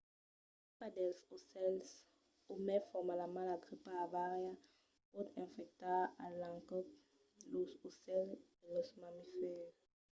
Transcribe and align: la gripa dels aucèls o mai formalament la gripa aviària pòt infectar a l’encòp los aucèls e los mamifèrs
la 0.79 0.87
gripa 0.87 0.87
dels 0.95 1.19
aucèls 1.33 1.89
o 2.51 2.53
mai 2.67 2.81
formalament 2.89 3.47
la 3.49 3.57
gripa 3.65 3.91
aviària 4.05 4.53
pòt 5.11 5.27
infectar 5.43 6.01
a 6.25 6.25
l’encòp 6.39 6.87
los 7.51 7.71
aucèls 7.87 8.39
e 8.63 8.65
los 8.75 8.89
mamifèrs 9.01 9.75